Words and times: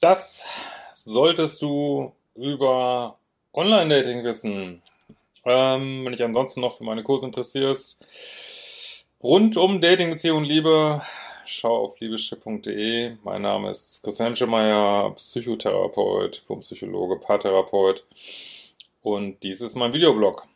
Das 0.00 0.46
solltest 0.94 1.60
du 1.60 2.14
über 2.34 3.18
Online-Dating 3.52 4.24
wissen. 4.24 4.80
Ähm, 5.44 6.04
wenn 6.04 6.12
dich 6.12 6.22
ansonsten 6.22 6.62
noch 6.62 6.78
für 6.78 6.84
meine 6.84 7.02
Kurse 7.02 7.26
interessierst, 7.26 8.00
rund 9.22 9.58
um 9.58 9.82
Dating, 9.82 10.08
Beziehung 10.08 10.38
und 10.38 10.44
Liebe, 10.44 11.02
schau 11.44 11.84
auf 11.84 12.00
liebeschip.de. 12.00 13.16
Mein 13.24 13.42
Name 13.42 13.70
ist 13.70 14.02
Christian 14.02 14.36
Schemeier, 14.36 15.12
Psychotherapeut, 15.16 16.44
Psychologe, 16.60 17.16
Paartherapeut 17.16 18.06
und 19.02 19.42
dies 19.42 19.60
ist 19.60 19.76
mein 19.76 19.92
Videoblog. 19.92 20.46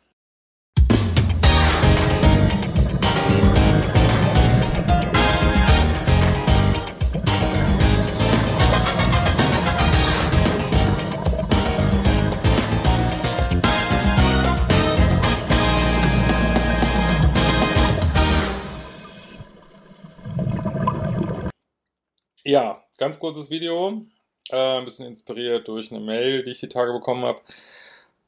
Ja, 22.47 22.83
ganz 22.99 23.19
kurzes 23.19 23.49
Video, 23.49 24.05
äh, 24.51 24.77
ein 24.77 24.85
bisschen 24.85 25.07
inspiriert 25.07 25.67
durch 25.67 25.91
eine 25.91 25.99
Mail, 25.99 26.43
die 26.43 26.51
ich 26.51 26.59
die 26.59 26.69
Tage 26.69 26.93
bekommen 26.93 27.25
habe. 27.25 27.41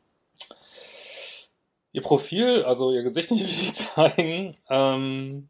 ihr 1.92 2.02
Profil, 2.02 2.64
also 2.64 2.92
ihr 2.92 3.02
Gesicht 3.02 3.30
nicht 3.32 3.44
richtig 3.44 3.74
zeigen, 3.74 4.56
ähm, 4.68 5.48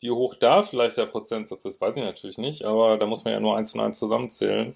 wie 0.00 0.10
hoch 0.10 0.34
da 0.34 0.62
vielleicht 0.62 0.96
der 0.96 1.06
Prozentsatz 1.06 1.64
ist, 1.64 1.80
weiß 1.80 1.96
ich 1.96 2.02
natürlich 2.02 2.38
nicht, 2.38 2.64
aber 2.64 2.96
da 2.96 3.06
muss 3.06 3.24
man 3.24 3.34
ja 3.34 3.40
nur 3.40 3.56
eins 3.56 3.74
und 3.74 3.80
eins 3.80 3.98
zusammenzählen. 3.98 4.74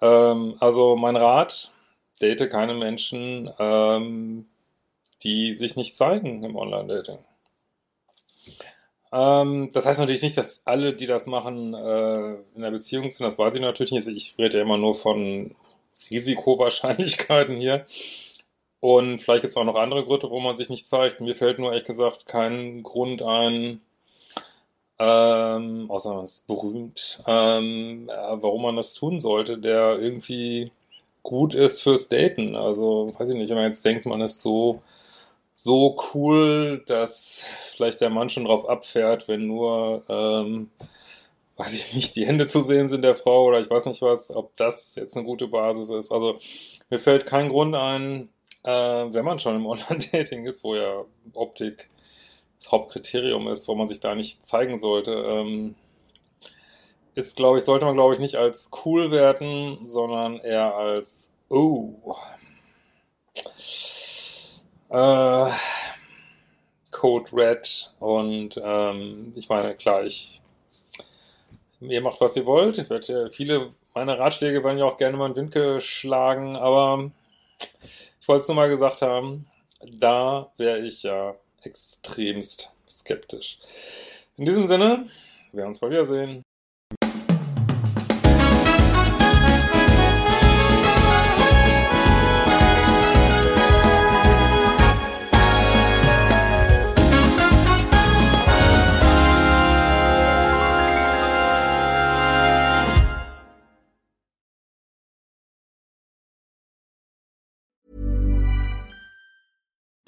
Ähm, 0.00 0.56
also 0.60 0.96
mein 0.96 1.16
Rat, 1.16 1.72
date 2.20 2.50
keine 2.50 2.74
Menschen, 2.74 3.50
ähm, 3.58 4.46
die 5.22 5.54
sich 5.54 5.76
nicht 5.76 5.96
zeigen 5.96 6.44
im 6.44 6.56
Online-Dating. 6.56 7.18
Ähm, 9.10 9.70
das 9.72 9.86
heißt 9.86 10.00
natürlich 10.00 10.22
nicht, 10.22 10.36
dass 10.36 10.66
alle, 10.66 10.92
die 10.92 11.06
das 11.06 11.26
machen, 11.26 11.72
äh, 11.72 12.34
in 12.54 12.62
der 12.62 12.70
Beziehung 12.70 13.10
sind, 13.10 13.24
das 13.24 13.38
weiß 13.38 13.54
ich 13.54 13.60
natürlich 13.60 13.92
nicht. 13.92 14.08
Ich 14.08 14.38
rede 14.38 14.58
ja 14.58 14.62
immer 14.64 14.76
nur 14.76 14.94
von 14.94 15.54
Risikowahrscheinlichkeiten 16.10 17.56
hier. 17.56 17.86
Und 18.84 19.22
vielleicht 19.22 19.40
gibt 19.40 19.52
es 19.52 19.56
auch 19.56 19.64
noch 19.64 19.76
andere 19.76 20.04
Gründe, 20.04 20.30
wo 20.30 20.40
man 20.40 20.58
sich 20.58 20.68
nicht 20.68 20.86
zeigt. 20.86 21.18
Mir 21.22 21.34
fällt 21.34 21.58
nur 21.58 21.70
ehrlich 21.70 21.86
gesagt 21.86 22.26
kein 22.26 22.82
Grund 22.82 23.22
ein, 23.22 23.80
ähm, 24.98 25.90
außer 25.90 26.12
man 26.12 26.24
ist 26.24 26.46
berühmt, 26.46 27.22
ähm, 27.26 28.08
warum 28.08 28.60
man 28.60 28.76
das 28.76 28.92
tun 28.92 29.20
sollte, 29.20 29.56
der 29.56 29.98
irgendwie 29.98 30.70
gut 31.22 31.54
ist 31.54 31.82
fürs 31.82 32.10
Daten. 32.10 32.56
Also, 32.56 33.14
weiß 33.16 33.30
ich 33.30 33.36
nicht, 33.36 33.48
wenn 33.48 33.56
man 33.56 33.68
jetzt 33.68 33.86
denkt, 33.86 34.04
man 34.04 34.20
ist 34.20 34.42
so, 34.42 34.82
so 35.54 35.96
cool, 36.14 36.84
dass 36.86 37.46
vielleicht 37.72 38.02
der 38.02 38.10
Mann 38.10 38.28
schon 38.28 38.44
drauf 38.44 38.68
abfährt, 38.68 39.28
wenn 39.28 39.46
nur, 39.46 40.04
ähm, 40.10 40.70
weiß 41.56 41.72
ich 41.72 41.94
nicht, 41.94 42.16
die 42.16 42.26
Hände 42.26 42.46
zu 42.46 42.60
sehen 42.62 42.88
sind 42.88 43.02
der 43.02 43.14
Frau 43.16 43.46
oder 43.46 43.60
ich 43.60 43.70
weiß 43.70 43.86
nicht 43.86 44.02
was, 44.02 44.30
ob 44.30 44.54
das 44.56 44.94
jetzt 44.96 45.16
eine 45.16 45.24
gute 45.24 45.48
Basis 45.48 45.88
ist. 45.88 46.12
Also, 46.12 46.38
mir 46.90 46.98
fällt 46.98 47.24
kein 47.26 47.48
Grund 47.48 47.74
ein, 47.74 48.28
äh, 48.64 49.12
wenn 49.12 49.24
man 49.24 49.38
schon 49.38 49.56
im 49.56 49.66
Online-Dating 49.68 50.46
ist, 50.46 50.64
wo 50.64 50.74
ja 50.74 51.04
Optik 51.34 51.88
das 52.58 52.72
Hauptkriterium 52.72 53.48
ist, 53.48 53.68
wo 53.68 53.74
man 53.74 53.88
sich 53.88 54.00
da 54.00 54.14
nicht 54.14 54.44
zeigen 54.44 54.78
sollte, 54.78 55.12
ähm, 55.12 55.74
ist, 57.14 57.36
glaube 57.36 57.58
ich, 57.58 57.64
sollte 57.64 57.84
man, 57.84 57.94
glaube 57.94 58.14
ich, 58.14 58.20
nicht 58.20 58.36
als 58.36 58.70
cool 58.84 59.10
werten, 59.10 59.86
sondern 59.86 60.38
eher 60.40 60.74
als, 60.74 61.32
oh, 61.48 62.16
äh, 64.88 65.50
Code 66.90 67.32
Red 67.32 67.92
und 67.98 68.60
ähm, 68.62 69.32
ich 69.36 69.48
meine, 69.48 69.74
klar, 69.74 70.04
ich, 70.04 70.40
ihr 71.80 72.00
macht, 72.00 72.20
was 72.20 72.36
ihr 72.36 72.46
wollt. 72.46 72.88
Werde, 72.88 73.30
viele 73.30 73.72
meiner 73.94 74.18
Ratschläge 74.18 74.62
werden 74.64 74.78
ja 74.78 74.84
auch 74.84 74.96
gerne 74.96 75.16
mal 75.16 75.26
in 75.26 75.34
den 75.34 75.44
Wind 75.44 75.52
geschlagen, 75.52 76.56
aber 76.56 77.10
ich 78.24 78.28
wollte 78.28 78.40
es 78.40 78.48
nur 78.48 78.54
mal 78.54 78.70
gesagt 78.70 79.02
haben, 79.02 79.44
da 79.82 80.50
wäre 80.56 80.78
ich 80.78 81.02
ja 81.02 81.34
extremst 81.62 82.74
skeptisch. 82.88 83.58
In 84.38 84.46
diesem 84.46 84.66
Sinne, 84.66 85.10
wir 85.50 85.58
werden 85.58 85.68
uns 85.68 85.78
bald 85.78 85.92
wiedersehen. 85.92 86.42